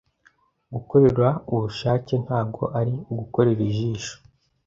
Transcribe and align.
gukorera 0.73 1.27
ubushake 1.53 2.13
ntabwo 2.25 2.63
ari 2.79 2.93
ugukorera 3.11 3.61
ijisho 3.69 4.15